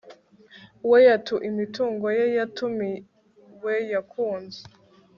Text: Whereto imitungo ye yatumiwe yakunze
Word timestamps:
Whereto 0.89 1.35
imitungo 1.49 2.07
ye 2.17 2.25
yatumiwe 2.37 3.73
yakunze 3.93 4.61